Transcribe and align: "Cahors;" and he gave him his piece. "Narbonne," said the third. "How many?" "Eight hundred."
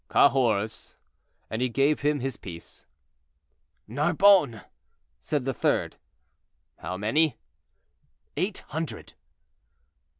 "Cahors;" 0.09 0.95
and 1.47 1.61
he 1.61 1.69
gave 1.69 1.99
him 1.99 2.21
his 2.21 2.35
piece. 2.35 2.87
"Narbonne," 3.87 4.61
said 5.21 5.45
the 5.45 5.53
third. 5.53 5.97
"How 6.79 6.97
many?" 6.97 7.37
"Eight 8.35 8.63
hundred." 8.69 9.13